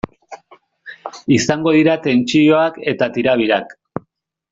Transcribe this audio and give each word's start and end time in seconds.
Izango 1.35 1.73
dira 1.75 1.95
tentsioak 2.07 2.81
eta 2.93 3.09
tirabirak. 3.19 3.77